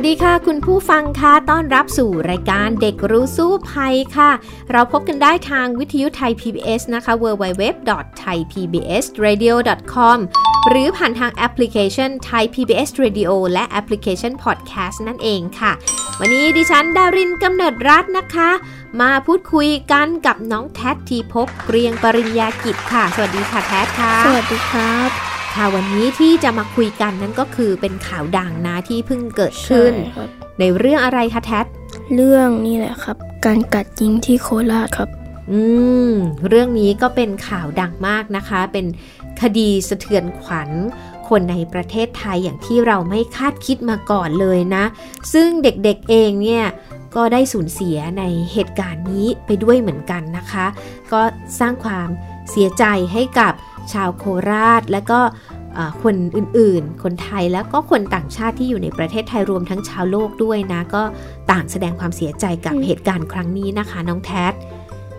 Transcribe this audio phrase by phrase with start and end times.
[0.00, 4.30] วัสดีค่ะ คุณผู้ฟังค่ะต้อนรับสู่รายการเด็กรู้สู้ภัยค่ะ
[4.72, 10.18] เราพบกันได้ทางวิทยุไทย PBS นะคะ www.thaipbsradio.com
[10.68, 15.72] หรือผ่านทางแอปพลิเคชัน Thai PBS Radio และแอปพลิเคชัน Podcast นั่นเองค่ะ
[16.20, 18.50] วันนี้ดิฉันดารินกำเนิดรัตน์นะคะ
[19.00, 30.28] มาพูดคุยกันกับน้องแท็ทีพบเกรียงปริญญากิจค่ะ สวัสดีค่ะแท็ค่ะ สวัสดีครับ ค่ะวันนี้ที่จะมาคุยกันนั่นก็คือเป็นข่าวดังนะที่เพิ่งเกิดขึ้นใช่ครับ
[30.60, 31.60] ในเรื่องอะไรคะแท็
[32.14, 35.08] เรื่องนี้แหละครับ การกัดยิงที่โคราชครับ
[35.50, 35.60] อื
[36.10, 36.12] ม
[36.48, 38.86] เรื่องนี้ก็เป็นข่าวดังมากนะคะ เป็น
[39.40, 40.70] คดีสะเทือนขวัญ
[41.28, 44.84] คนในประเทศไทยอย่างที่เราไม่คาดคิดมาก่อนเลยนะ
[45.32, 46.64] ซึ่งเด็กๆเองเนี่ย
[47.16, 50.66] ก็ได้สูญเสียในเหตุการณ์นี้ไปด้วยเหมือนกันนะคะ
[51.12, 51.20] ก็
[51.60, 52.08] สร้างความ
[52.50, 53.52] เสียใจให้กับ
[53.92, 55.20] ชาวโคราช และก็
[55.74, 61.02] เอ่อคนอื่นๆ คนไทยแล้วก็คนต่างชาติที่อยู่ในประเทศไทยรวมทั้งชาวโลกด้วยนะ ก็
[61.50, 64.46] ต่างแสดงความเสียใจกับอืมเหตุการณ์ครั้งนี้นะคะน้องแท็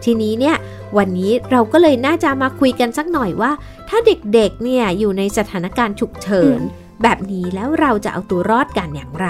[0.04, 0.56] ทีนี้เนี่ย
[0.98, 3.52] วันนี้เราก็เลยน่าจะมาคุยกันสักหน่อยว่า
[3.90, 6.60] ถ้าเด็กๆเนี่ยอยู่ในสถานการณ์ฉุกเฉิน
[7.04, 9.28] แบบนี้แล้วเราจะเอาตัวรอดกันอย่างไร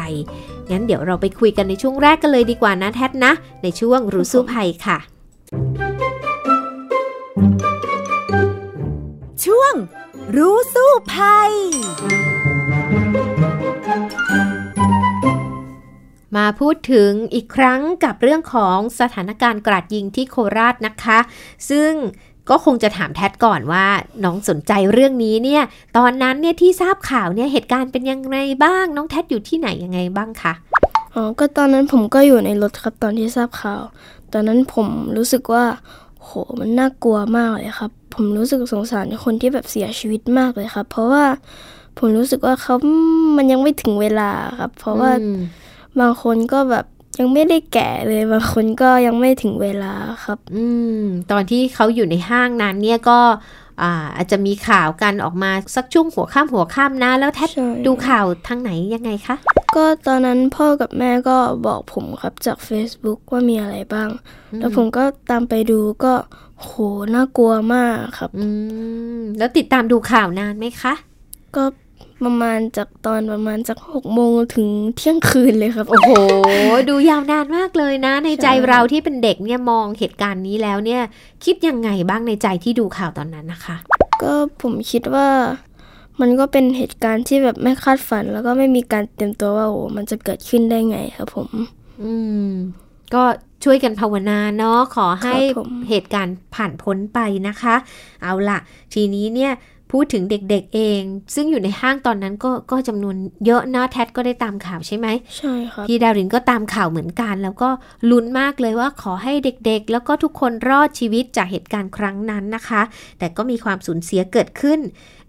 [0.71, 4.97] งั้นเดี๋ยวเราไปคุยกันในช่วงแรกกันเลยดีกว่านะแท็นะ ในช่วงรู้สู้ภัยค่ะ
[5.77, 5.89] ช่ว
[7.67, 7.68] ง
[10.35, 11.51] รู้สู้ภัย
[16.35, 21.19] มาพูดถึงอีกครั้งกับเรื่องของสถานการณ์กราดยิงที่โคราชนะคะ
[21.69, 21.91] ซึ่ง
[22.49, 23.85] ก็คงจะถามแท็ก่อนว่า
[24.23, 25.63] น้องสนใจเรื่องนี้เนี่ย
[25.97, 30.53] ตอนนั้นเนี่ยที่ทราบข่าวเนี่ยเหตุการณ์เป็นยังไงบ้าง น้องแท็อยู่ที่ไหนยังไงบ้างคะ
[31.15, 33.83] อ๋อก็ตอนนั้นผมก็อยู่ในรถครับตอนที่ทราบข่าว
[34.33, 34.87] ตอนนั้นผม
[35.17, 35.63] รู้สึกว่า
[36.29, 41.25] โหมันน่ากลัวมากเลยครับ ผมรู้สึกสงสารคนที่แบบเสียชีวิตมากเลยครับ เพราะว่า
[41.97, 42.75] ผมรู้สึกว่าเขา
[43.37, 45.11] มันยังไม่ถึงเวลาครับ เพราะว่า
[45.99, 46.85] บางคนก็แบบ
[47.19, 50.65] ยังไม่ได้แก่เลยบางคนก็ยังไม่ถึงเวลาครับ อื
[51.01, 53.19] ม ตอนที่เขาอยู่ในห้างนั้นเนี่ยก็
[53.81, 59.35] อ่าอาจจะมีข่าวกันออกมาสักช่วงหัวข้ามหัวข้ามนะ แล้วแท็ใช่ดูข่าวทางไหนยังไงคะ
[59.75, 64.09] ก็ตอนนั้นพ่อกับแม่ก็บอกผมครับจาก Facebook ว่ามีอะไรบ้าง
[64.59, 66.13] แล้วผมก็ตามไปดูก็
[66.61, 66.71] โห
[67.13, 68.45] น่ากลัวมากครับ อื
[69.19, 70.93] ม แล้วติดตามดูข่าวนานไหมคะ
[71.55, 71.63] ก็
[72.25, 76.11] ประมาณจากตอนประมาณจากหกโมงถึงเที่ยงคืนเลยครับ โอ้โห
[76.89, 81.01] ดูยาวนานมากเลยนะ ในใจใช่เราที่เป็นเด็กเนี่ยมองเหตุการณ์นี้แล้วเนี่ย
[81.45, 83.75] คิดยังไงบ้างในใจที่ดูข่าวตอนนั้นนะคะ
[84.21, 85.27] ก็ผมคิดว่า
[86.21, 91.49] มันก็เป็นเหตุการณ์ที่แบบไม่คาดฝัน แล้วก็ไม่มีการเตรียมตัวว่าโอ้มันจะเกิดขึ้นได้ไงครับผม
[92.03, 92.13] อื
[92.47, 92.49] ม
[93.13, 93.23] ก็
[93.63, 97.75] ช่วยกันภาวนาเนาะขอให้ครับผมเหตุการณ์ผ่านพ้นไปนะคะ
[98.23, 98.59] เอาล่ะ
[98.93, 99.51] ทีนี้เนี่ย
[99.91, 101.01] พูดถึงเด็กๆเอง
[101.35, 105.07] ซึ่งอยู่ในห้างตอนนั้นก็ก็จำนวนเยอะนะแท็ก็ได้ตามข่าวใช่ไหม
[105.37, 107.69] ใช่ครับพี่ดารินก็ตามข่าวเหมือนกัน แล้วก็
[108.09, 112.81] ลุ้นมากเลยว่าขอให้เด็กๆ แล้วก็ทุกคนรอดชีวิตจากเหตุการณ์ครั้งนั้นนะคะ
[113.19, 114.79] แต่ก็มีความสูญเสียเกิดขึ้น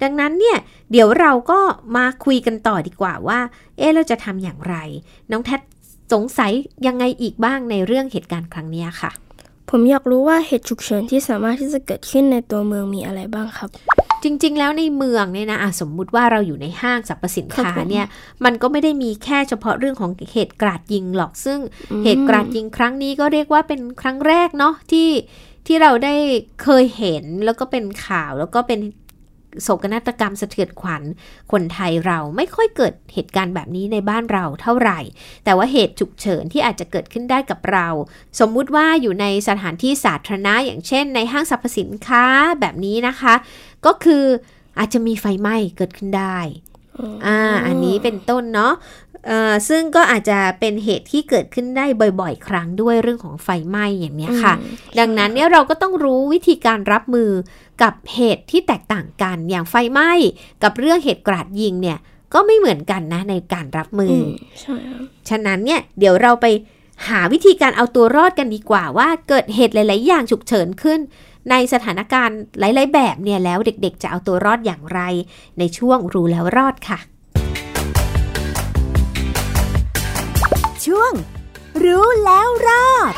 [0.03, 0.59] ดังนั้นเนี่ย
[0.93, 1.61] เดี๋ยวเราก็
[1.97, 3.41] มาคุยกันต่อดีกว่าว่า
[3.79, 4.77] เอ๊ะเราจะทำอย่างไร
[5.31, 5.61] น้องแทด
[6.13, 6.53] สงสัย
[6.87, 9.11] ยังไงอีกบ้างในเรื่องเหตุการณ์ครั้งเนี้ยค่ะ
[9.71, 13.71] ผมอยากรู้ว่าเหตุฉุกเฉินที่สามารถที่จะเกิดขึ้นในตัวเมืองมีอะไรบ้างครับ
[14.25, 18.07] จริง ๆ แล้วในเมืองเนี่ยนะอะสมมุติว่าเราอยู่ในห้างสรรพสินค้าครับผมเนี่ย
[18.45, 21.59] มันก็ไม่ได้มีแค่เฉพาะเรื่องของเหตุกราดยิงหรอก ซึ่ง
[21.93, 25.09] อืมเหตุกราดยิงครั้งนี้ก็เรียกว่าเป็นครั้งแรกเนาะที่
[25.67, 26.15] ที่เราได้
[26.63, 28.81] เคยเห็นแล้วก็เป็นข่าวแล้วก็เป็น
[29.63, 31.03] โศกนาฏกรรมสะเทือนขวัญ
[31.53, 35.01] คนไทยเราไม่ค่อยเกิดเหตุการณ์แบบนี้ในบ้านเราเท่าไหร่
[35.45, 37.89] แต่ว่าเหตุฉุกเฉินที่อาจจะเกิดขึ้นได้กับเรา
[38.41, 42.25] สมมุติว่าอยู่ในสถานที่สาธารณะอย่างเช่น ในห้างสรรพสินค้า
[42.61, 43.35] แบบนี้นะคะ
[43.87, 44.25] ก็คือ
[44.79, 46.39] อาจจะมีไฟไหม้เกิดขึ้นได้
[47.27, 49.10] อ่าอันนี้เป็นต้นเนาะเอ่อ
[49.69, 51.87] ซึ่งก็อาจจะเป็นเหตุที่เกิดขึ้นได้
[52.21, 57.31] บ่อยๆ ครั้งด้วยเรื่องของไฟไหม้อย่างเนี้ยค่ะอืมดังนั้นเนี่ยเราก็ต้องรู้วิธีการรับมือ
[57.83, 60.11] กับเหตุที่แตกต่างกันอย่างไฟไหม้
[60.63, 61.99] กับเรื่องเหตุกราดยิงเนี่ย
[62.35, 64.31] ก็ไม่เหมือนกันนะในการรับมืออือม
[64.61, 66.47] ใช่ครับฉะนั้นเนี่ยเดี๋ยวเราไป
[67.09, 71.01] หาวิธีการเอาตัวรอดกันดีกว่าว่าเกิดเหตุหลาย ๆ อย่างฉุกเฉินขึ้น
[71.51, 75.01] ในสถานการณ์หลาย ๆ แบบเนี่ยแล้วเด็ก ๆ จะเอาตัวรอดอย่างไร
[75.59, 76.99] ในช่วงรู้แล้วรอดค่ะ
[80.87, 81.13] ช่วง
[81.85, 83.15] รู้แล้วรอด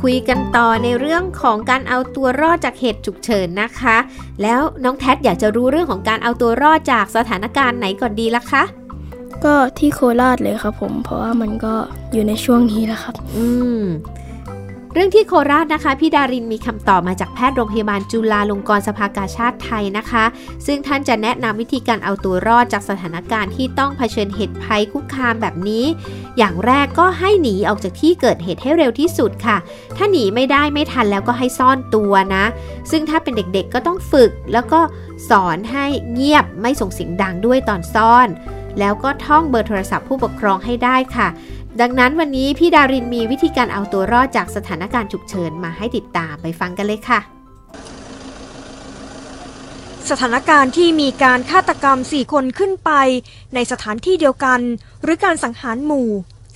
[0.00, 3.96] คุยกันต่อในเรื่องของการเอาตัวรอดจากเหตุฉุกเฉินนะคะ
[4.42, 8.62] แล้วน้องแท็อยากจะรู้เรื่องของการเอาตัวรอดจากสถานการณ์ไหนก่อนดีล่ะคะ
[9.44, 11.74] ก็ที่โคราชเลยครับผม เพราะว่ามันก็
[12.12, 13.46] อยู่ในช่วงนี้แล้วครับ อื
[13.80, 13.82] ม
[14.94, 20.24] เรื่องที่โคราชนะคะ พี่ดารินมีคำตอบมาจากแพทย์โรงพยาบาลจุฬาลงกรณ์สภากาชาติไทยนะคะ
[20.66, 25.84] ซึ่งท่านจะแนะนำวิธีการเอาตัวรอดจากสถานการณ์ที่ต้องเผชิญเหตุภัยคุกคามแบบนี้
[26.38, 29.56] อย่างแรกก็ให้หนีออกจากที่เกิดเหตุให้เร็วที่สุดค่ะ
[29.96, 32.44] ถ้าหนีไม่ได้ไม่ทันแล้วก็ให้ซ่อนตัวนะ
[32.90, 34.80] ซึ่งถ้าเป็นเด็กๆก็ต้องฝึก แล้วก็
[35.30, 38.28] สอนให้เงียบไม่ส่งเสียงดังด้วยตอนซ่อน
[38.78, 41.28] แล้วก็ท่องเบอร์โทรศัพท์ผู้ปกครองให้ได้ค่ะ
[41.80, 47.20] ดังนั้นวันนี้พี่ดารินมีวิธีการเอาตัวรอดจากสถานการณ์ฉุกเฉินมาให้ติดตามไปฟังกันเลยค่ะ
[50.10, 52.90] สถานการณ์ที่มีการฆาตกรรม 4 คนขึ้นไป
[53.54, 54.60] ในสถานที่เดียวกัน
[55.02, 56.08] หรือการสังหารหมู่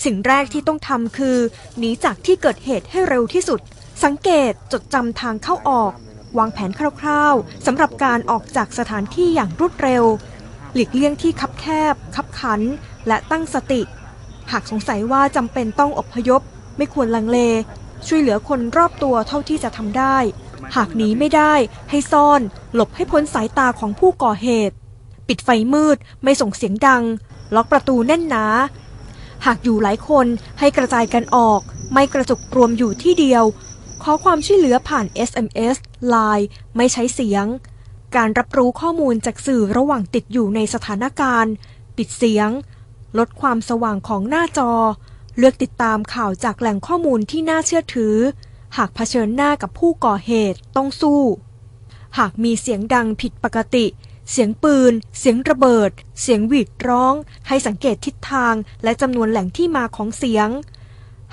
[0.04, 1.38] สิ่งแรกที่ต้องทำคือ
[1.78, 3.60] หนีจากที่เกิดเหตุให้เร็วที่สุด
[4.04, 5.92] สังเกตจดจำทางเข้าออก
[6.38, 6.70] วางแผน
[7.00, 10.04] คร่าวๆสำหรับการออกจากสถานที่อย่างรวดเร็ว
[10.74, 12.60] หลีกเลี่ยงที่คับแคบ คับขัน
[13.06, 13.82] และตั้งสติ
[14.50, 16.40] หากสงสัยว่าจำเป็นต้องอพยพ
[16.76, 17.38] ไม่ควรลังเล
[18.06, 20.16] ช่วยเหลือคนรอบตัวเท่าที่จะทำได้
[20.76, 21.54] หากหนีไม่ได้
[21.90, 22.40] ให้ซ่อน
[22.74, 24.74] หลบให้พ้นสายตาของผู้ก่อเหตุ
[25.28, 27.02] ปิดไฟมืด ไม่ส่งเสียงดัง
[27.54, 28.44] ล็อกประตูแน่นหนา
[29.46, 30.26] หากอยู่หลายคน
[30.58, 31.60] ให้กระจายกันออก
[31.92, 33.44] ไม่กระจุกรวมอยู่ที่เดียว
[34.02, 35.76] ขอความช่วยเหลือผ่าน SMS
[36.12, 36.44] Line
[36.76, 37.46] ไม่ใช้เสียง
[38.16, 41.52] การรับรู้ข้อมูลจากสื่อระหว่างติดอยู่ในสถานการณ์
[41.96, 42.50] ปิดเสียง
[43.18, 44.72] ลดความสว่างของหน้าจอ
[45.38, 48.16] เลือกติดตามข่าวจากแหล่งข้อมูลที่น่าเชื่อถือ
[48.76, 51.22] หากเผชิญหน้ากับผู้ก่อเหตุต้องสู้
[52.18, 53.86] หากมีเสียงดังผิดปกติ
[54.30, 57.14] เสียงปืน เสียงระเบิด เสียงหวีดร้อง
[57.48, 60.48] ให้สังเกตทิศทางและจำนวนแหล่งที่มาของเสียง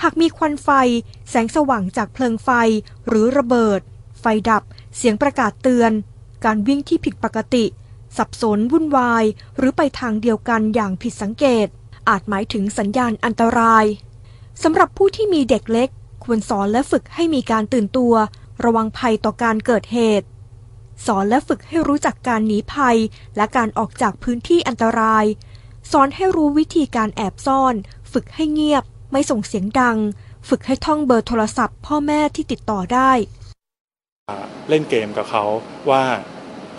[0.02, 0.70] หากมีควันไฟ
[1.30, 2.50] แสงสว่างจากเพลิงไฟ
[3.08, 3.80] หรือระเบิด
[4.20, 4.64] ไฟดับ
[4.98, 5.92] เสียงประกาศเตือน
[6.46, 7.66] การวิ่งที่ผิดปกติ
[8.18, 9.24] สับสนวุ่นวาย
[9.58, 11.68] หรือไปทางเดียวกันอย่างผิดสังเกต
[12.10, 13.86] อาจหมายถึงสัญญาณอันตราย
[14.64, 15.90] สำหรับผู้ที่มีเด็กเล็ก
[16.24, 18.14] ควรสอนและฝึกให้มีการตื่นตัว
[18.64, 20.28] ระวังภัยต่อการเกิดเหตุ
[21.06, 22.98] สอนและฝึกให้รู้จักการหนีภัย
[23.38, 25.26] และการออกจากพื้นที่อันตราย
[25.92, 27.76] สอนให้รู้วิธีการแอบซ่อน
[28.12, 29.98] ฝึกให้เงียบ ไม่ส่งเสียงดัง
[30.50, 33.12] ฝึกให้ท่องเบอร์โทรศัพท์ พ่อแม่ที่ติดต่อได้
[34.70, 35.44] เล่นเกมกับเขา
[35.90, 36.04] ว่า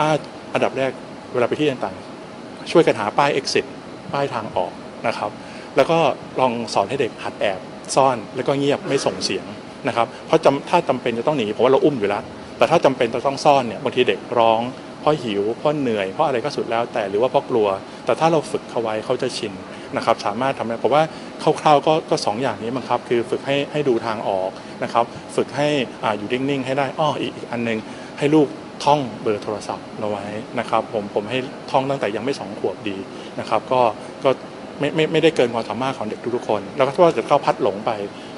[0.01, 0.11] อา
[0.53, 0.91] อันดับแรก
[1.33, 3.65] เวลาไปที่ต่างๆ ช่วยกันหาป้าย exit
[4.13, 4.73] ป้ายทางออก
[5.07, 5.31] นะครับ
[5.77, 5.99] แล้วก็
[6.41, 7.61] ลองสอนให้เด็กหัดแอบ
[7.95, 9.47] ซ่อนแล้วก็เงียบไม่ส่งเสียง
[9.89, 12.23] นะครับ เพราะจำถ้าจำเป็นจะต้องหนีเพราะว่าเราอุ้มอยู่แล้ว
[12.59, 14.61] แต่ถ้าจำเป็นจะต้องซ่อนเนี่ยบางทีเด็กร้อง
[15.01, 17.69] เพราะหิวเพราะเหนื่อยเพราะอะไรก็สุดแล้วแต่หรือว่าเพราะกลัว
[18.05, 19.53] แต่ถ้าเราฝึกเขาไว้เขาจะชิน
[19.97, 21.05] นะครับสามารถทำได้ผมว่า
[21.43, 24.51] คร่าวๆก็ก็สองอย่างนี้มั้งครับคือฝึกให้ให้ดูทางออก
[24.83, 25.05] นะครับ
[25.37, 25.69] ฝึกให้
[26.05, 27.79] อ่าอยู่นิ่งๆให้ได้อ้ออีกอีกอันนึง
[28.19, 28.47] ให้ลูก
[28.85, 30.25] ท่องเบอร์โทรศัพท์เอาไว้
[30.59, 31.39] นะครับผมผมให้
[31.71, 32.97] ท่องตั้งแต่ยังไม่สองขวบดี
[33.41, 33.81] นะครับก็
[34.25, 34.31] ก็
[34.79, 37.91] ไม่ไม่ไม่ได้เกินความสามารถของเด็กทุกๆคน แล้วก็ถ้าเกิดเขาพัดหลงไป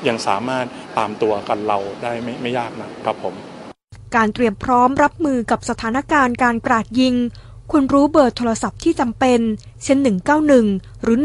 [0.08, 0.66] ยังสามารถ
[0.98, 3.34] ตามตัวกันเราได้ไม่ไม่ยากนะครับผม
[4.16, 7.14] การเตรียมพร้อมรับมือกับสถานการณ์การกราดยิง
[7.70, 9.40] คุณรู้เบอร์โทรศัพท์ที่จำเป็น
[9.82, 9.98] เช่น
[10.50, 11.18] 191 หรือ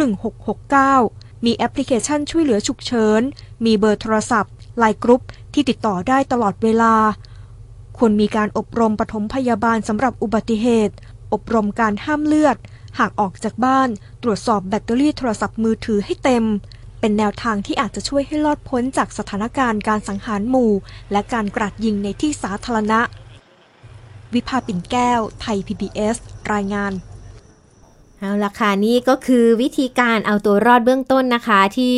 [0.68, 3.22] 1669 มีแอปพลิเคชันช่วยเหลือฉุกเฉิน
[3.66, 5.22] มีเบอร์โทรศัพท์ LINE group
[5.54, 6.94] ที่ติดต่อได้ตลอดเวลา
[7.98, 10.96] ควรมีการอบรมปฐมพยาบาลสำหรับอุบัติเหตุ
[11.34, 12.58] อบรมการห้ามเลือด
[13.00, 13.90] หากออกจากบ้าน
[14.24, 16.46] ตรวจสอบแบตเตอรี่โทรศัพท์มือถือให้เต็ม
[17.00, 20.72] เป็นแนวทางที่อาจจะช่วยให้รอดพ้นจากสถานการณ์การสังหารหมู่
[21.12, 23.00] และการกราดยิงในที่สาธารณะ
[24.34, 26.16] วิภาปิ่นแก้ว ไทย PBS
[26.54, 26.92] รายงาน
[28.20, 31.96] เอาละค่ะนี่ก็คือวิธีการเอาตัวรอดเบื้องต้นนะคะที่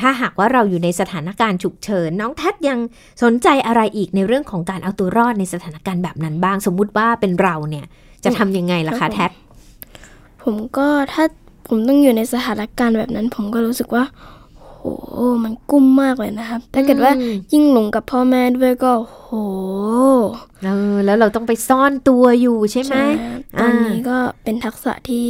[0.00, 2.78] ถ้าหากว่าเราอยู่ในสถานการณ์ฉุกเฉิน น้องแท็ดยัง
[3.22, 7.84] สนใจอะไรอีกในเรื่องของการเอาตัวรอดในสถานการณ์แบบนั้นบ้าง สมมุติว่าเป็นเราเนี่ย
[8.24, 9.30] จะทำยังไงล่ะครัคะบผมแท็ด
[10.42, 11.24] ผมก็ถ้า
[11.68, 14.04] ผมต้องอยู่ในสถานการณ์แบบนั้น ผมก็รู้สึกว่า
[14.84, 17.12] โหมันกุ้มมากเลยนะครับ ถ้าเกิดว่า
[17.52, 19.30] ยิ่งหลงกับพ่อแม่ด้วยก็โห
[20.64, 25.26] เออแล้วเราต้องไปซ่อนตัวอยู่ใช่ไหมใช่ครับตอนนี้ก็เป็นทักษะที่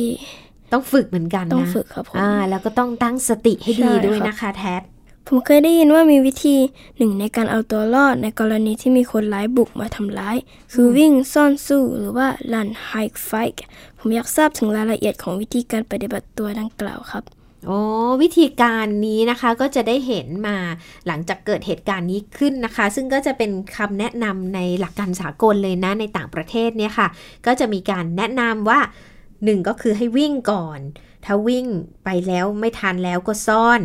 [0.73, 4.83] ต้องฝึกเหมือนกันนะต้องฝึกครับผมอ่า แล้วก็ต้องตั้งสติให้ดีใช่ด้วยครับนะคะแท็ด
[5.29, 6.57] ผมเคยได้ยินว่ามีวิธี
[6.97, 10.37] หนึ่งในการเอาตัวรอดในกรณีที่มีคนร้ายบุกมาทำร้าย
[10.73, 13.59] คือวิ่งซ่อนสู้หรือว่า run hide fight
[13.99, 17.25] ผมอยากทราบถึงรายละเอียดของวิธีการปฏิบัติตัวดังกล่าวครับ
[17.67, 17.79] โอ้
[18.23, 20.57] วิธีการนี้นะคะก็จะได้เห็นมา
[21.07, 27.09] หลังจากเกิดเหตุการณ์นี้ขึ้นนะคะ ซึ่งก็จะเป็นคำแนะนำในหลักการสากลเลยนะในต่างประเทศเนี่ยค่ะ
[27.47, 28.81] ก็จะมีการแนะนำว่า
[29.45, 30.81] หนึ่งก็คือให้วิ่งก่อน
[31.25, 31.67] ถ้าวิ่ง
[32.05, 33.81] ไปแล้วไม่ทันแล้วก็ซ่อน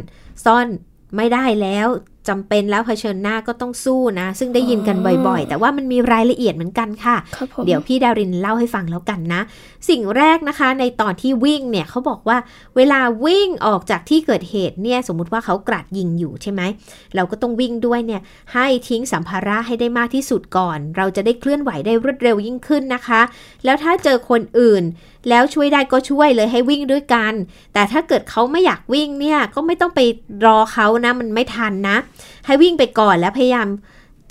[0.45, 0.67] ซ่อน
[1.15, 1.87] ไม่ได้แล้ว
[2.27, 4.97] จำเป็นแล้วเผชิญหน้าก็ต้องสู้นะ ซึ่งได้ยินกัน
[5.27, 9.41] บ่อยๆ แต่ว่ามันมีรายละเอียดเหมือนกันค่ะครับผมเดี๋ยวพี่ดารินเล่าให้ฟังแล้วกันนะ
[9.89, 12.37] สิ่งแรกนะคะ ในตอนที่วิ่งเนี่ยเขาบอกว่า
[12.75, 16.61] เวลาวิ่งออกจากที่เกิดเหตุเนี่ย สมมุติว่าเขากราดยิงอยู่ใช่ไหม
[17.15, 18.21] เราก็ต้องวิ่งด้วยเนี่ย
[18.53, 23.21] ให้ทิ้งสัมภาระให้ได้มากที่สุดก่อน เราจะได้เคลื่อนไหวได้รวดเร็วยิ่งขึ้นนะคะ
[23.65, 24.83] แล้วถ้าเจอคนอื่น
[25.29, 27.33] แล้วช่วยได้ก็ช่วยเลยให้วิ่งด้วยกัน
[27.73, 29.99] แต่ถ้าเกิดเขาไม่อยากวิ่งเนี่ยก็ไม่ต้องไป
[30.45, 31.97] รอเขานะ มันไม่ทันนะ
[32.45, 33.69] ให้วิ่งไปก่อนแล้วพยายาม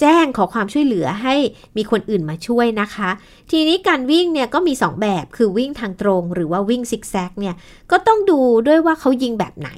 [0.02, 1.34] แจ้งขอความช่วยเหลือให้
[1.76, 3.10] มีคนอื่นมาช่วยนะคะ
[3.50, 7.54] ทีนี้การวิ่งเนี่ยก็มี 2 แบบคือวิ่งทางตรงหรือว่าวิ่งซิกแซกเนี่ย
[7.90, 9.70] ก็ต้องดูด้วยว่าเขายิงแบบไหน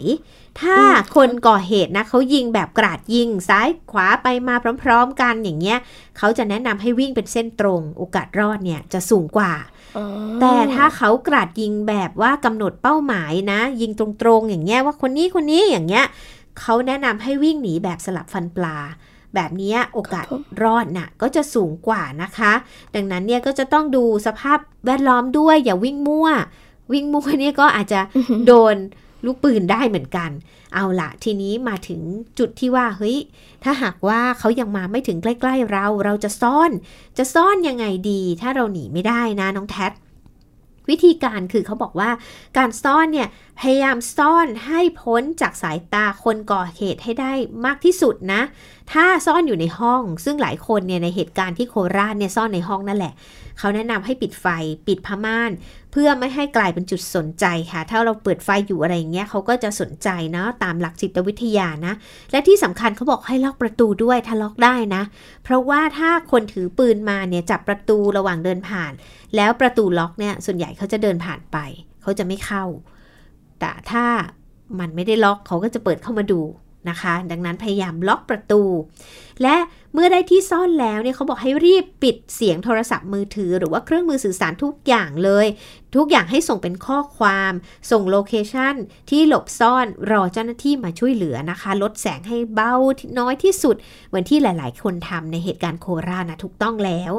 [0.61, 0.79] ถ้า
[1.17, 5.79] คนก่อเหตุนะเขายิงแบบกราดยิงซ้ายขวาไปมาพร้อม ๆ กันอย่างเงี้ย
[6.19, 9.52] เขาจะแนะนำให้วิ่งเป็นเส้นตรงโอกาสรอดเนี่ยจะสูงกว่า
[9.97, 10.07] อ๋อ
[10.40, 16.07] แต่ถ้าเขากราดยิงแบบว่ากำหนดเป้าหมายนะ ยิงตรงๆอย่างเงี้ยว่าคนนี้คนนี้อย่างเงี้ย
[16.61, 18.78] เขาแนะนำให้วิ่งหนีแบบสลับฟันปลา
[19.35, 20.26] แบบเนี้ยโอกาส
[20.62, 22.52] รอดน่ะก็จะสูงกว่านะคะ
[22.95, 26.28] ดังนั้นเนี่ยก็จะต้องดูสภาพแวดล้อมด้วย อย่าวิ่งมั่ว
[26.92, 28.00] วิ่งมั่วเนี่ยก็อาจจะ
[28.47, 28.76] โดน
[29.25, 30.30] ลูกปืนได้เหมือนกัน
[30.75, 32.00] เอาละทีนี้มาถึง
[32.38, 33.19] จุดที่ว่า เฮ้ย
[33.64, 36.71] ถ้าหากว่าเขายังมาไม่ถึงใกล้ ๆ เรา เราจะซ่อน
[37.19, 39.87] จะซ่อนยังไงดี ถ้าเราหนีไม่ได้นะน้องแท็
[40.90, 42.11] วิธีการคือเขาบอกว่า
[42.59, 43.28] การซ่อนเนี่ย
[43.61, 47.32] พยายามซ่อนให้พ้นจากสายตาคนก่อเหตุให้ได้
[47.66, 48.42] มากที่สุดนะ
[48.92, 53.12] ถ้าซ่อนอยู่ในห้อง ซึ่งหลายคนเนี่ยในเหตุการณ์ที่โคราชเนี่ยซ่อนในห้องนั่นแหละ
[53.59, 54.47] เขาแนะนำให้ปิดไฟ
[54.87, 55.50] ปิดผ้าม่าน
[55.92, 61.94] เพื่อไม่ให้กลายเป็นจุดสนใจค่ะ ถ้าเราเปิดไฟอยู่อะไรอย่างเงี้ยเขาก็จะสนใจเนาะตามหลักจิตวิทยานะ
[62.32, 65.02] และที่สำคัญเขาบอกให้ล็อกประตูด้วยถ้าล็อกได้นะ
[65.44, 68.92] เพราะว่าถ้าคนถือปืนมาเนี่ยจับประตูระหว่างเดินผ่าน
[69.37, 71.59] แล้วประตูล็อกเนี่ยส่วนใหญ่เขาจะเดินผ่านไป
[72.02, 72.64] เขาจะไม่เข้า
[73.61, 74.04] แต่ถ้า
[74.80, 76.40] มันไม่ได้ล็อกเขาก็จะเปิดเข้ามาดู
[76.88, 78.62] นะคะ ดังนั้นพยายามล็อกประตู
[79.42, 79.56] และ
[79.94, 85.46] เมื่อได้ที่ซ่อนแล้วเนี่ยเขาบอกให้รีบปิดเสียงโทรศัพท์มือถือ หรือว่าเครื่องมือสื่อสารทุกอย่างเลย
[85.96, 87.52] ทุกอย่างให้ส่งเป็นข้อความ
[87.90, 88.75] ส่ง location
[89.10, 92.75] ที่หลบซ่อนรอเจ้าหน้าที่มาช่วยเหลือนะคะ ลดแสงให้เบา
[93.18, 93.76] น้อยที่สุด
[94.08, 97.12] เหมือนที่หลาย ๆ คนทำในเหตุการณ์โคราชนะถูกต้องแล้ว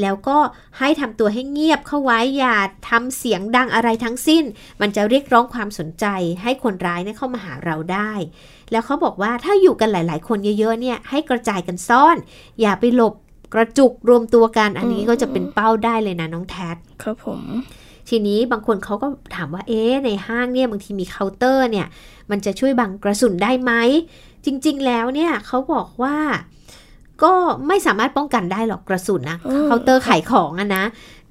[0.00, 0.38] แล้วก็
[0.78, 2.56] ให้ทำตัวให้เงียบเข้าไว้อย่า
[2.90, 4.44] ทำเสียงดังอะไรทั้งสิ้น
[4.80, 6.06] มันจะเรียกร้องความสนใจ
[6.42, 8.12] ให้คนร้ายเนี่ยเข้ามาหาเราได้
[8.72, 12.16] แล้วเขาบอกว่าถ้าอยู่กันหลาย ๆ คนเยอะ ๆ เนี่ยให้กระจายกันซ่อน
[12.60, 13.14] อย่าไปหลบ
[13.54, 17.40] กระจุกรวมตัวกัน อันนี้ก็จะเป็นเป้าได้เลยนะน้องแทดครับผม
[18.08, 21.86] ทีนี้บางคนเขาก็ถามว่าเอ๊ะในห้างเนี่ยบางทีมีเคาน์เตอร์เนี่ย
[22.30, 23.72] มันจะช่วยบังกระสุนได้ไหม
[24.44, 26.16] จริง ๆ แล้วเนี่ยเขาบอกว่า
[27.22, 27.32] ก็
[27.68, 30.84] ไม่สามารถป้องกันได้หรอกกระสุนนะอืมเคาน์เตอร์ขายของอะนะ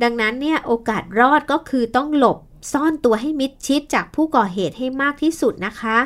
[0.03, 2.37] ดังนั้นเนี่ยโอกาสรอดก็คือต้องหลบ
[2.73, 5.97] ซ่อนตัวให้มิดชิดจากผู้ก่อเหตุให้มากที่สุดนะคะ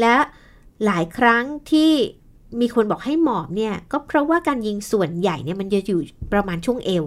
[0.00, 0.16] และ
[0.86, 1.92] หลายครั้งที่
[2.60, 6.00] มีคนบอกให้หมอบเนี่ยก็เพราะว่าการยิงส่วนใหญ่เนี่ยมันจะอยู่
[6.32, 7.06] ประมาณช่วงเอว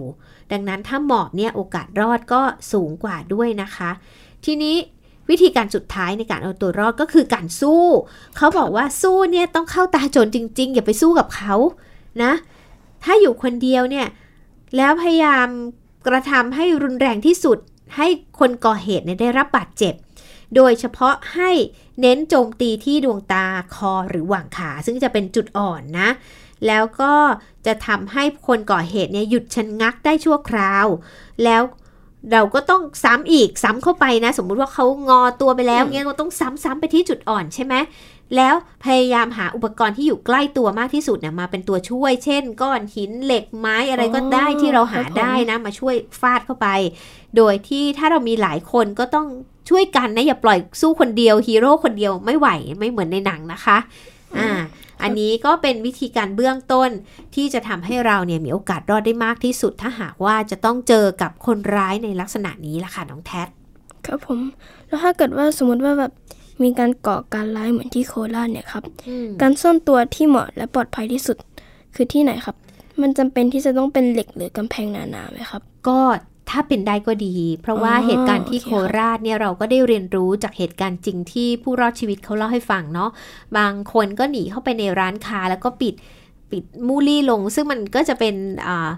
[0.52, 2.40] ดังนั้นถ้าหมอบเนี่ยโอกาสรอดก็
[2.72, 3.90] สูงกว่าด้วยนะคะ
[4.44, 4.76] ทีนี้
[5.30, 7.84] วิธีการสุดท้ายในการเอาตัวรอดก็คือการสู้
[8.36, 11.54] เขาบอกว่าสู้เนี่ยต้องเข้าตาโจรจริง ๆ อย่าไปสู้กับเขา
[12.22, 12.32] นะ
[13.04, 14.06] ถ้าอยู่คนเดียวเนี่ย
[14.76, 15.48] แล้วพยายาม
[16.06, 17.58] กระทำให้รุนแรงที่สุด
[17.96, 18.06] ให้
[18.38, 19.94] คนก่อเหตุเนี่ยได้รับบาดเจ็บ
[20.56, 21.50] โดยเฉพาะให้
[22.00, 26.08] เน้นโจมตีที่ดวงตาคอหรือหว่างขา ซึ่งจะเป็นจุดอ่อนนะ
[26.66, 27.14] แล้วก็
[27.66, 30.86] จะทำให้คนก่อเหตุเนี่ยหยุดชะนงักได้ชั่วคราว
[31.44, 31.62] แล้ว
[32.32, 37.74] เราก็ต้องซ้ำอีกซ้ำเข้าไปนะ สมมุติว่าเขางอตัวไปแล้วอืมเงี้ยก็ต้องซ้ำซ้ำไปที่จุดอ่อนใช่ไหม
[38.36, 46.68] แล้วพยายามหาอุปกรณ์ที่อยู่ใกล้ตัวมากที่สุดเนี่ยมาเป็นตัวช่วย เช่น ก้อนหินเหล็กไม้อะไรก็ได้ที่เราหาได้นะ มาช่วยฟาดเข้าไป
[47.36, 49.26] โดยที่ถ้าเรามีหลายคนก็ต้อง
[49.68, 53.78] ช่วยกันนะอย่าปล่อยสู้คนเดียวฮีโร่คนเดียวไม่ไหวไม่เหมือนในหนังนะคะ
[54.38, 54.48] อ่า
[55.02, 56.90] อันนี้ก็เป็นวิธีการเบื้องต้น
[57.34, 63.42] ที่จะทำให้เราเนี่ยมีโอกาสรอดได้มากที่สุด ถ้าหากว่าจะต้องเจอกับคนร้ายในลักษณะนี้ล่ะค่ะน้องแท็
[64.06, 64.40] ครับผม
[64.86, 66.12] แล้วถ้าเกิดว่าสมมติว่าแบบ
[66.62, 68.84] มีการก่อการร้ายเหมือนที่โคราชเนี่ยครับ
[69.42, 71.36] การซ่อนตัวที่เหมาะและปลอดภัยที่สุด
[71.94, 72.56] คือที่ไหนครับ
[73.00, 75.98] มันจำเป็นที่จะต้องเป็นเหล็กหรือกำแพงหนาๆไหมครับ ก็
[76.50, 83.10] ถ้าเป็นได้ก็ดี เพราะว่าอ๋อเหตุการณ์ที่โอเคโคราชเนี่ยเราก็ได้เรียนรู้จากเหตุการณ์จริงที่ผู้รอดชีวิตเขาเล่าให้ฟังเนาะ
[83.58, 85.94] บางคนก็หนีเข้าไปในร้านค้าแล้วก็ปิด
[86.50, 88.34] ปิดมูลี่ลง ซึ่งมันก็จะเป็น
[88.66, 88.88] อ่า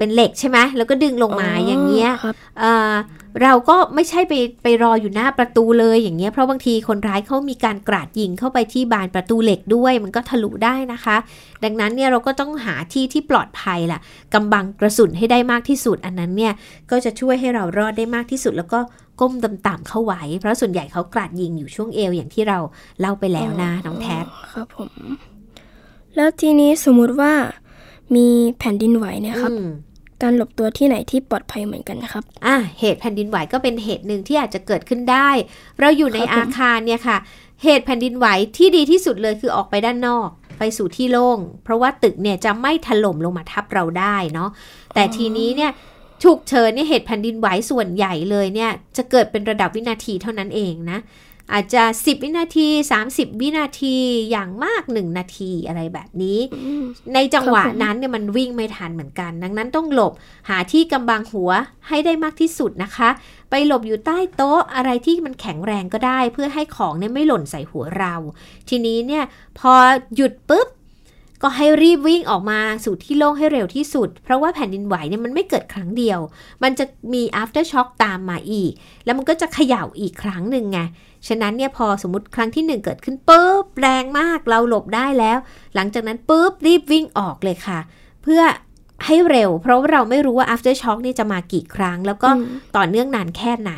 [0.00, 2.94] เป็นเหล็กใช่ไหมแล้วก็ดึงลงมาอย่างเงี้ยครับเอ่อ
[3.42, 11.16] เราก็ไม่ใช่ไปไปรออยู่หน้าประตูเลยอย่างเงี้ยเพราะบางทีคนร้ายเขามีการกราดยิงเข้าไปที่บานประตูเหล็กด้วย มันก็ทะลุได้นะคะ
[11.64, 14.00] ดังนั้นเนี่ยเราก็ต้องหาที่ที่ปลอดภัยล่ะ
[14.34, 16.52] กำบังกระสุนให้ได้มากที่สุด อันนั้นเนี่ย
[16.90, 18.80] ก็จะช่วยให้เรารอดได้มากที่สุด แล้วก็
[19.20, 22.58] ก้มต่ำๆเข้าไว้ เพราะส่วนใหญ่เขากราดยิงอยู่ช่วงเอวอย่างที่เรา
[23.00, 24.90] เล่าไปแล้วนะน้องแท็บครับผม
[26.16, 27.32] แล้วทีนี้สมมุติว่า
[28.16, 28.26] มี
[28.58, 29.68] แผ่นดินไหวเนี่ยครับอืม
[30.22, 35.28] การหลบตัวที่ไหนที่ปลอดภัยเหมือนกันครับ อะเหตุแผ่นดินไหวก็เป็นเหตุหนึ่งที่อาจจะเกิดขึ้นได้
[35.80, 37.16] เราอยู่ในครับผมอาคารเนี่ยค่ะ
[37.62, 44.50] เหตุแผ่นดินไหวที่ดีที่สุดเลยคือออกไปด้านนอก ไปสู่ที่โล่ง เพราะว่าตึกเนี่ยจะไม่ถล่มลงมาทับเราได้เนาะ
[44.94, 45.70] แต่ทีนี้เนี่ย
[46.22, 50.98] ฉุกเฉินเนี่ยเหตุแผ่นดินไหวส่วนใหญ่เลยเนี่ยจะเกิดเป็นระดับวินาทีเท่านั้นเองนะ
[51.52, 52.68] อาจจะ 10 วินาที
[53.04, 53.96] 30 วินาที
[54.30, 56.38] อย่างมาก 1 นาทีอะไรแบบนี้
[57.14, 60.12] ในจังหวะครับผมนั้นเนี่ยมันวิ่งไม่ทันเหมือนกัน ดังนั้นต้องหลบ
[60.48, 61.50] หาที่กำบังหัว
[61.88, 63.08] ให้ได้มากที่สุดนะคะ
[63.50, 68.14] ไปหลบอยู่ใต้โต๊ะอะไรที่มันแข็งแรงก็ได้ เพื่อให้ของเนี่ยไม่หล่นใส่หัวเรา
[68.68, 69.24] ทีนี้เนี่ย
[69.58, 69.72] พอ
[70.16, 70.68] หยุดปุ๊บ
[71.42, 76.18] ก็ให้รีบวิ่งออกมาสู่ที่โล่งให้เร็วที่สุด เพราะว่าแผ่นดินไหวเนี่ยมันไม่เกิดครั้งเดียว
[76.62, 78.72] มันจะมี after shock ตามมาอีก
[79.04, 80.80] แล้วมันก็จะเขย่าอีกครั้งหนึ่งไง
[81.28, 85.38] ฉะนั้นเนี่ยพอสมมติครั้งที่หนึ่งเกิดขึ้นปุ๊บแรงมากเราหลบได้แล้ว
[85.74, 87.78] หลังจากนั้นปุ๊บรีบวิ่งออกเลยค่ะ
[88.22, 88.42] เพื่อ
[89.06, 92.44] ให้เร็ว เพราะว่าเราไม่รู้ว่า after shock นี่จะมากี่ครั้ง แล้วก็อืม
[92.76, 93.72] ต่อเนื่องนานแค่ไหน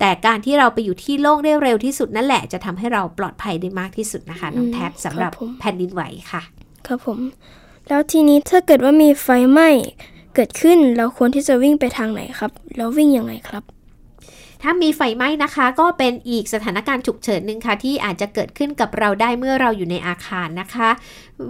[0.00, 6.42] แต่การที่เราไปอยู่ที่โล่งได้เร็วที่สุดนั่นแหละ จะทำให้เราปลอดภัยได้มากที่สุดนะคะน้องแท็บสำหรับครับผมแผ่นดินไหวค่ะ
[6.86, 7.18] ครับผม
[7.88, 9.68] แล้วทีนี้ถ้าเกิดว่ามีไฟไหม้
[10.34, 13.62] เกิดขึ้นเราควรที่จะวิ่งไปทางไหนครับ แล้ววิ่งยังไงครับ
[14.62, 20.90] ถ้ามีไฟไหม้นะคะ ก็เป็นอีกสถานการณ์ฉุกเฉินหนึ่งค่ะ ที่อาจจะเกิดขึ้นกับเราได้เมื่อเราอยู่ในอาคารนะคะ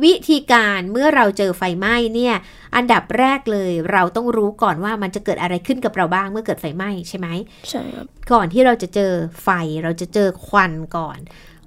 [0.05, 2.35] วิธีการเมื่อเราเจอไฟไหม้เนี่ย
[2.77, 7.29] อันดับแรกเลยเราต้องรู้ก่อนว่ามันจะเกิดอะไรขึ้นกับเราบ้างเมื่อเกิดไฟไหม้ใช่ไหม
[7.69, 9.49] ใช่ครับก่อนที่เราจะเจอไฟ
[9.83, 11.19] เราจะเจอควันก่อน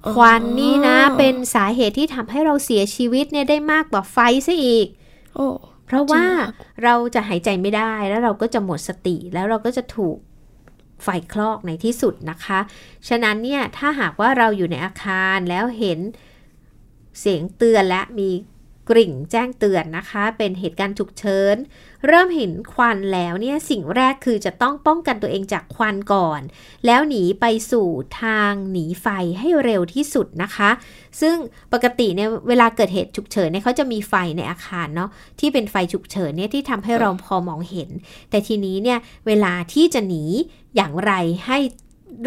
[0.04, 4.86] อ๋อควันนี่นะเป็นสาเหตุที่ทำให้เราเสียชีวิตเนี่ยได้มากกว่าไฟซะอีก
[5.34, 5.48] โอ้
[5.86, 6.54] เพราะว่าจริงเหรอครับ
[6.84, 10.16] เราจะหายใจไม่ได้แล้วเราก็จะหมดสติแล้วเราก็จะถูก
[11.02, 12.58] ไฟคลอกในที่สุดนะคะ
[13.08, 16.00] ฉะนั้นเนี่ยถ้าหากว่าเราอยู่ในอาคารแล้วเห็น
[17.20, 18.30] เสียงเตือนและมี
[18.90, 21.56] กริ่งแจ้งเตือนนะคะ เป็นเหตุการณ์ฉุกเฉิน
[22.06, 26.40] เริ่มเห็นควันแล้วเนี่ยสิ่งแรกคือจะต้องป้องกันตัวเองจากควันก่อน
[26.86, 27.88] แล้วหนีไปสู่
[28.22, 29.06] ทางหนีไฟ
[29.38, 30.70] ให้เร็วที่สุดนะคะ
[31.20, 31.36] ซึ่ง
[31.72, 37.90] ปกติเนี่ยเวลาเกิดเหตุฉุกเฉินเนี่ยเขาจะมีไฟในอาคารเนาะที่เป็นไฟฉุกเฉินเนี่ยที่ทำให้เราพอมองเห็น
[38.30, 40.24] แต่ทีนี้เนี่ยเวลาที่จะหนี
[40.76, 41.12] อย่างไร
[41.46, 41.58] ให้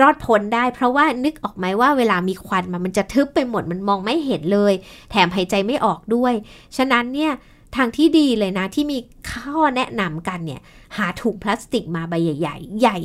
[0.02, 4.74] รอดพ้นได้เพราะว่านึกออกไหมว่าเวลามีควันมามันจะทึบไปหมดมันมองไม่เห็นเลย
[5.12, 6.34] แถมหายใจไม่ออกด้วย
[6.78, 7.34] ฉะนั้นเนี่ย
[7.76, 8.98] ทางที่ดีเลยนะที่มี
[9.32, 10.62] ข้อแนะนำกันเนี่ย
[10.98, 12.98] หาถุงพลาสติกมาใบใหญ่ ๆ ใหญ่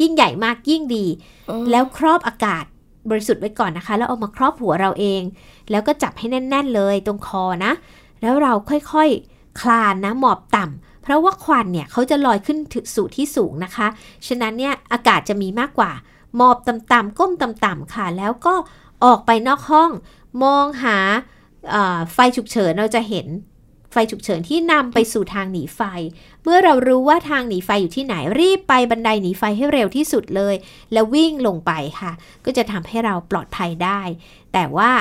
[0.00, 1.06] ยิ่งใหญ่มากยิ่งดี
[1.50, 2.64] อ๋อแล้วครอบอากาศ
[3.10, 5.22] บริสุทธิ์ไว้ก่อนนะคะ แล้วเอามาครอบหัวเราเอง
[5.70, 7.72] แล้วก็จับให้แน่น ๆ เลยตรงคอนะ
[8.20, 13.86] แล้วเราค่อยๆคลานนะหมอบต่ำเพราะว่าควันเนี่ยเขาจะลอยขึ้นถึงสู่ที่สูงนะคะ
[14.26, 15.92] ฉะนั้นเนี่ยอากาศจะมีมากกว่า
[16.36, 18.54] หมอบต่ำๆก้มต่ำๆค่ะ แล้วก็
[19.04, 19.90] ออกไปนอกห้อง
[20.42, 20.96] มองหา
[21.70, 23.26] เอ่อไฟฉุกเฉินเราจะเห็น
[23.92, 25.80] ไฟฉุกเฉินที่นำไปสู่ทางหนีไฟ
[26.42, 30.54] เมื่อเรารู้ว่าทางหนีไฟอยู่ที่ไหนรีบไปบันไดหนีไฟให้เร็วที่สุดเลย
[30.92, 32.12] แล้ววิ่งลงไปค่ะ
[32.44, 34.00] ก็จะทำให้เราปลอดภัยได้
[34.52, 34.92] แต่ว่า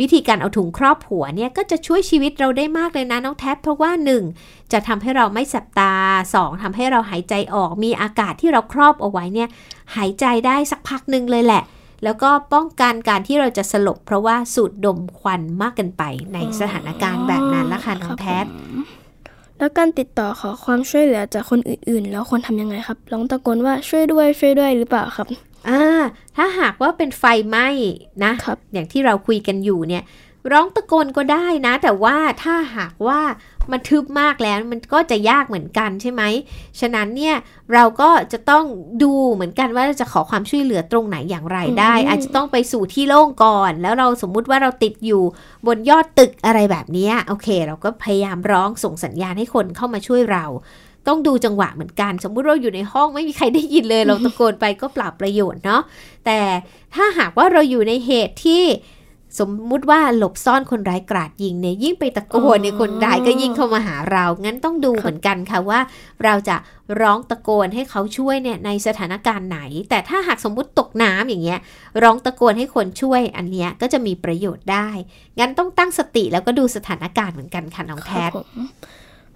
[0.00, 3.90] วิธีการเอาถุงครอบหัวเนี่ยก็จะช่วยชีวิตเราได้มากเลยนะน้องแท็บเพราะว่า
[4.32, 4.72] 1.
[4.72, 5.94] จะทำให้เราไม่แสบตา
[6.30, 6.62] 2.
[6.62, 9.48] ทำให้เราหายใจออกมีอากาศที่เราครอบเอาไว้เนี่ย
[9.96, 11.62] หายใจได้สักพักหนึ่งเลยแหละ
[12.04, 16.02] แล้วก็ป้องกันการที่เราจะสลบ เพราะว่าสูดดมควันมากเกินไป
[16.34, 18.44] ในสถานการณ์แบบนั้นละค่ะน้องแท็บ
[19.58, 25.26] แล้วการติดต่อขอความช่วยเหลือจากคนอื่นๆ แล้วควรทำยังไงครับร้องตะโกนว่าช่วยด้วยช่วยด้วยหรือเปล่าครับ
[25.68, 25.82] อ่า
[26.36, 27.68] ถ้าหากว่าเป็นไฟไหม้
[28.24, 30.02] นะครับอย่างที่เราคุยกันอยู่เนี่ย
[30.52, 33.20] ร้องตะโกนก็ได้นะ แต่ว่าถ้าหากว่า
[33.72, 36.22] มันทึบมากแล้วมันก็จะยากเหมือนกันใช่ไหม
[36.80, 37.36] ฉะนั้นเนี่ย
[37.72, 38.64] เราก็จะต้อง
[39.02, 45.22] ดูเหมือนกันว่าจะขอความช่วยเหลือตรงไหนอย่างไรได้อืมอาจจะต้องไปสู่ที่โล่งก่อน แล้วเราสมมุติว่าเราติดอยู่
[45.66, 50.44] บนยอดตึกอะไรแบบเนี้ยโอเค เราก็พยายามร้องส่งสัญญาณให้คนเข้ามาช่วยเรา
[51.08, 55.82] ต้องดูจังหวะเหมือนกัน สมมุติเราอยู่ในห้องไม่มีใครได้ยินเลย เราตะโกนไปก็เปล่าประโยชน์เนาะ
[56.26, 56.38] แต่
[56.94, 58.64] ถ้าหากว่าเราอยู่ในเหตุที่
[59.38, 65.80] สมมุติว่าหลบซ่อนคนร้ายกราดยิงเนี่ยยิ่งไปตะโกนเนี่ยคนร้ายก็ยิ่งเข้ามาหาเรา งั้นต้องดูเหมือนกันค่ะว่า
[66.24, 66.56] เราจะ
[67.00, 71.58] ร้องตะโกนให้เขาช่วยเนี่ยในสถานการณ์ไหน แต่ถ้าหากสมมุติตกน้ำอย่างเงี้ย
[72.02, 74.88] ร้องตะโกนให้คนช่วยอันเนี้ยก็จะมีประโยชน์ได้
[75.38, 78.36] งั้นต้องตั้งสติแล้วก็ดูสถานการณ์เหมือนกันค่ะน้องแพครับท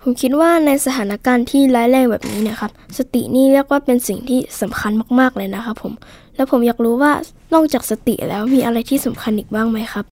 [0.04, 5.92] ผมผมคิดว่าในสถานการณ์ที่ร้ายแรงแบบนี้เนะครับ สตินี่เรียกว่าเป็นสิ่งที่สำคัญมากๆเลยนะครับผม
[6.36, 7.12] แล้วผมอยากรู้ว่า
[7.54, 10.04] นอกจากสติแล้วมีอะไรที่สำคัญอีกบ้างไหมครับ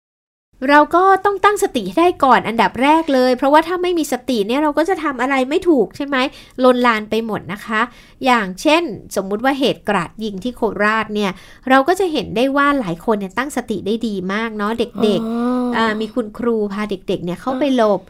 [0.69, 6.17] เราก็ต้องตั้งสติให้ได้ก่อนอันดับแรกเลย เพราะว่าถ้าไม่มีสติเนี่ยเราก็จะทำอะไรไม่ถูกใช่ไหม
[6.65, 7.81] ลนลานไปหมดนะคะ
[8.25, 8.83] อย่างเช่น
[9.17, 11.31] สมมุติว่าเหตุกราดยิงที่โคราชเนี่ย
[11.71, 18.03] เราก็จะเห็นได้ว่าหลายคนเนี่ยตั้งสติได้ดีมากเนาะเด็กๆอ่ามีคุณครูพาเด็กๆเนี่ยเข้าไปหลบ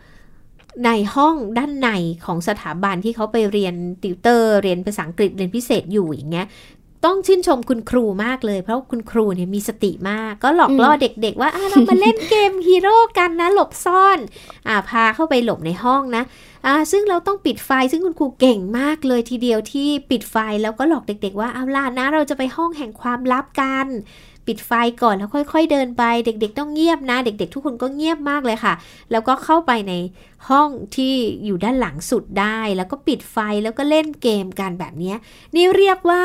[0.87, 1.89] ในห้องด้านใน
[2.27, 6.47] ของสถาบันที่เขาไปเรียนติวเตอร์ เรียนภาษาอังกฤษเรียนพิเศษอยู่อย่างเงี้ย
[7.05, 14.19] ต้องชื่นชมคุณครูมากเลย เพราะคุณครูเนี่ยมีสติมาก ก็หลอกล่อเด็ก ๆ ว่าเรามาเล่นเกมฮีโร่กันนะ หลบซ่อน
[14.69, 16.23] อ่าพาเข้าไปหลบในห้องนะ
[16.67, 23.87] อ่าซึ่งเราต้องปิดไฟซึ่งคุณครูเก่งมากเลยทีเดียวที่ปิดไฟแล้วก็หลอกเด็ก ๆ ว่าเอาล่ะนะ เราจะไปห้องแห่งความลับกัน
[24.47, 24.71] ปิดไฟ
[25.03, 28.75] ก่อนแล้วค่อย ๆ เดินไปเด็ก ๆ ต้องเงียบนะ เด็ก ๆ ทุกคนก็เงียบมากเลยค่ะ
[29.11, 29.93] แล้วก็เข้าไปใน
[30.49, 31.13] ห้องที่
[31.45, 35.15] อยู่ด้านหลังสุดได้ แล้วก็ปิดไฟแล้วก็เล่นเกมกันแบบนี้
[35.55, 36.23] นี่เรียกว่า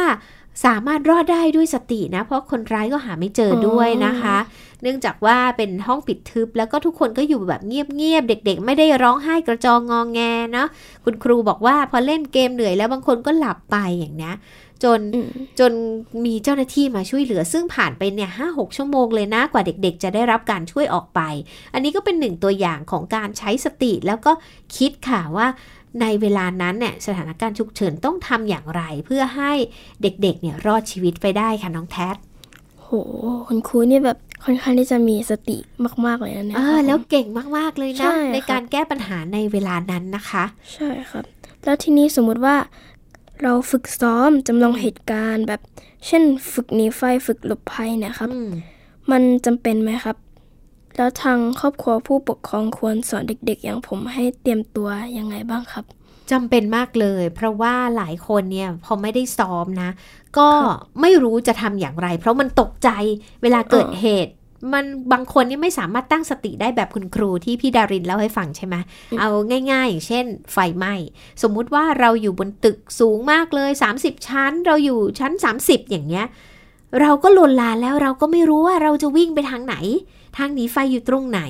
[0.65, 4.37] สามารถรอดได้ด้วยสตินะ เพราะคนร้ายก็หาไม่เจอด้วยนะคะ
[4.81, 10.19] เนื่องจากว่าเป็นห้องปิดทึบ แล้วก็ทุกคนก็อยู่แบบเงียบๆเด็ก ๆ ไม่ได้ร้องไห้กระจองงองแง
[10.53, 10.67] เนาะ
[11.03, 14.35] คุณครูบอกว่าพอเล่นเกมเหนื่อยแล้วบางคนก็หลับไปอย่างเนี้ย
[14.83, 15.71] จนอืมจน
[16.25, 21.21] มีเจ้าหน้าที่มาช่วยเหลือ ซึ่งผ่านไปเนี่ยห้าหกชั่วโมงเลยนะกว่าเด็กๆ จะได้รับการช่วยออกไป
[21.73, 24.31] อันนี้ก็เป็นหนึ่งตัวอย่างของการใช้สติแล้วก็
[24.77, 25.47] คิดค่ะว่า
[26.01, 29.51] ในเวลานั้นเนี่ยสถานการณ์ฉุกเฉินต้องทำอย่างไร เพื่อให้
[30.01, 31.97] เด็กๆเนี่ยรอดชีวิตไปได้ค่ะน้องแท
[32.83, 32.89] โห
[33.47, 35.57] คุณครูนี่แบบค่อนข้างที่จะมีสติ
[36.05, 41.25] มากๆเลยนะเนี่ยอ่าครับผมแล้วเก่งมากๆเลยใช่นะครับในการแก้ปัญหาในเวลานั้นนะคะ ใช่ครับ
[41.63, 42.55] แล้วทีนี้สมมุติว่า
[43.41, 45.61] เราฝึกซ้อมจำลองเหตุการณ์แบบ
[46.07, 46.23] เช่น
[46.53, 48.51] ฝึกหนีไฟฝึกหลบภัยเนะครับอืม
[49.11, 50.15] มันจำเป็นไหมครับ
[50.97, 55.85] แล้วทางครอบครัวผู้ปกครองควรสอนเด็ก ๆ อย่างผมให้เตรียมตัวยังไงบ้างครับ
[56.31, 59.89] จำเป็นมากเลย เพราะว่าหลายคนเนี่ยพอไม่ได้ซ้อมนะ
[60.37, 60.49] ก็
[61.01, 62.89] ไม่รู้จะทำอย่างไร เพราะมันตกใจ
[63.41, 64.33] เวลาเกิดอ๋อเหตุ
[64.73, 68.75] มันบางคนนี่ไม่สามารถตั้งสติได้แบบคุณครูที่พี่ดารินเล่าให้ฟังใช่ไหม
[69.19, 69.29] เอา
[69.71, 70.93] ง่าย ๆ อย่างเช่น ไฟไหม้
[71.41, 75.31] สมมุติว่าเราอยู่บนตึกสูงมากเลย 30 ชั้น เราอยู่ชั้น
[75.61, 76.25] 30 อย่างเงี้ย
[77.01, 79.75] เราก็ลนลานแล้วเราก็ไม่รู้ว่าเราจะวิ่งไปทางไหน
[80.37, 81.41] ทางหนีไฟอยู่ตรงไหน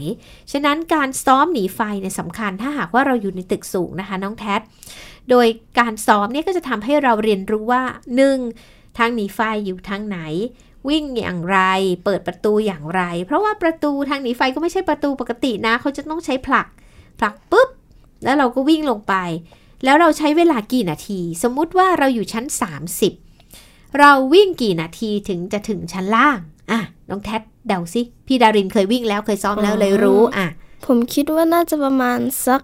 [0.52, 4.62] ฉะนั้นการซ้อมหนีไฟเนี่ยสำคัญถ้าหากว่าเราอยู่ในตึกสูงนะคะน้องแทด
[5.30, 5.48] โดย
[5.80, 7.84] การซ้อมเนี่ยก็จะทำให้เราเรียนรู้ว่า
[8.42, 8.98] 1.
[8.98, 10.20] ทางหนีไฟอยู่ทางไหน
[10.90, 11.60] วิ่งอย่างไร
[12.06, 16.68] เปิดประตูอย่างไร เพราะว่าประตูทางหนีไฟก็ไม่ใช่ประตูปกตินะ เขาจะต้องใช้ผลัก
[17.20, 17.70] ผลักปุ๊บ
[18.24, 19.14] แล้วเราก็วิ่งลงไป
[19.84, 22.46] แล้วเราใช้เวลากี่นาที สมมุติว่าเราอยู่ชั้น
[23.22, 26.40] 30 เราวิ่งกี่นาทีถึงจะถึงชั้นล่าง
[26.72, 30.48] อะ น้องแท็ด เดาสิพี่ดารินเคยวิ่งแล้วเคยซ้อมแล้วเลยรู้อะ
[30.86, 32.62] ผมคิดว่าน่าจะประมาณสัก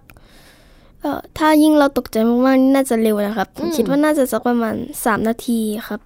[1.02, 6.02] เอ่อถ้ายิ่งเราตกใจมากๆนี่น่าจะเร็วนะครับผมอืมคิดว่าน่าจะสักประมาณ 3 นาทีครับ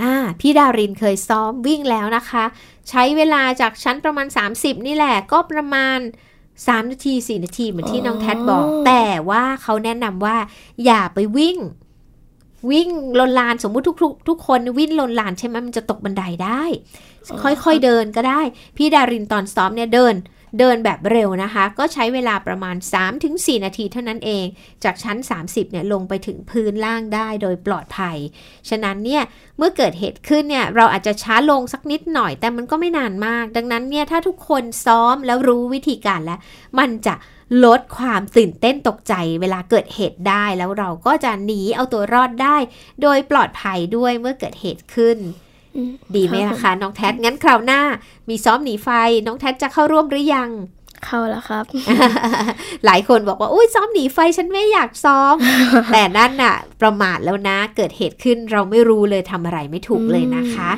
[0.00, 2.44] อ่าพี่ดารินเคยซ้อมวิ่งแล้วนะคะ
[2.88, 5.98] ใช้เวลาจากชั้นประมาณ 30 นี่แหละก็ประมาณ
[6.44, 10.36] 3 นาที 4 นาทีเหมือนที่น้องแท็ดบอกอ๋อแต่ว่าเขาแนะนำว่า
[10.84, 11.58] อย่าไปวิ่ง
[12.70, 16.62] วิ่งลนลานสมมุติทุกทุกทุกคนวิ่งลนลานใช่ไหมมันจะตกบันไดได้
[17.42, 18.40] ค่อยๆเดินก็ได้
[18.76, 20.16] พี่ดารินตอนซ้อมเนี่ยเดิน
[20.58, 22.76] เดินแบบเร็วนะคะ ก็ใช้เวลาประมาณ
[23.20, 24.46] 3-4 นาทีเท่านั้นเอง
[24.84, 28.16] จากชั้น 30เนี่ยลงไปถึงพื้นล่างได้โดยปลอดภัย
[28.68, 29.22] ฉะนั้นเนี่ย
[29.58, 36.38] เมื่อเกิดเหตุขึ้นเนี่ยเราอาจจะช้าลงสักนิดหน่อย แต่มันก็ไม่นานมาก ดังนั้นเนี่ยถ้าทุกคนซ้อมแล้วรู้วิธีการแล้ว
[36.78, 37.14] มันจะ
[37.64, 42.56] ลดความตื่นเต้นตกใจเวลาเกิดเหตุได้ แล้วเราก็จะหนีเอาตัวรอดได้
[43.02, 45.18] โดยปลอดภัยด้วยเมื่อเกิดเหตุขึ้น
[45.76, 47.80] อืมดีไหมครับล่ะคะน้องแท็ดงั้นคราวหน้า
[48.28, 48.88] มีซ้อมหนีไฟ
[49.26, 50.50] น้องแท็ดจะเข้าร่วมหรือยัง
[51.04, 51.64] เข้าแล้วครับ
[52.86, 55.34] หลายคนบอกว่าอุ้ยซ้อมหนีไฟฉันไม่อยากซ้อม
[55.92, 60.70] แต่นั่นน่ะ ประมาทแล้วนะ เกิดเหตุขึ้นเราไม่รู้เลยทำอะไรไม่ถูกเลยนะคะ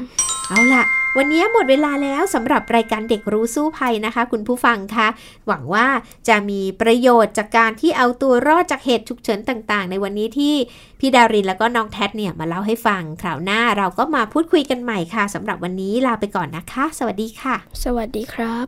[0.48, 0.84] เอาล่ะ
[1.16, 5.08] วันนี้หมดเวลาแล้วสำหรับรายการเด็กรู้สู้ภัยนะคะ คุณผู้ฟังคะ
[5.46, 5.86] หวังว่า
[6.28, 10.54] จะมีประโยชน์จากการที่เอาตัวรอดจากเหตุฉุกเฉินต่างๆ ในวันนี้ที่
[11.00, 18.66] พี่ดารินแล้วก็น้องแท็ดเนี่ยมาเล่าให้ฟัง คราวหน้าเราก็มาพูดคุยกันใหม่ค่ะสำหรับวันนี้ลาไปก่อนนะคะ สวัสดีค่ะ สวัสดีครับ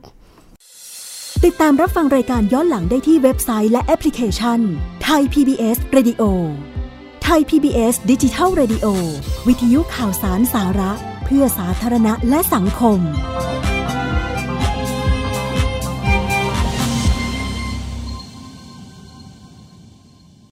[1.45, 4.61] ติดตามรับฟังรายการย้อนหลังได้ที่เว็บไซต์และแอปพลิเคชัน
[5.05, 6.23] ไทย PBS Radio
[7.25, 8.87] ไทย PBS ดิจิทัล Radio
[9.47, 10.93] วิทยุข่าวสารสาระ
[11.35, 12.99] พื่อสาธารณะและสังคม